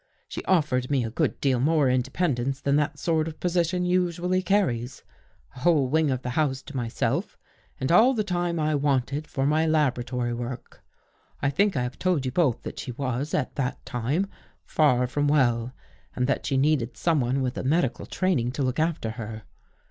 [0.33, 4.41] "She offered me a good deal more independence ^ than that sort of position usually
[4.41, 5.03] carries—
[5.55, 7.37] a whole | wing of the house to myself
[7.79, 10.81] and all the time I I wanted for my laboratory work.
[11.39, 14.25] I" I think I have told you both that she was, at I that time,
[14.65, 15.71] far from well,
[16.15, 19.43] and that she needed some} one with a medical training to look after her.